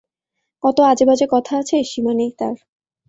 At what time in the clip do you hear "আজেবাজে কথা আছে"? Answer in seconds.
0.91-1.77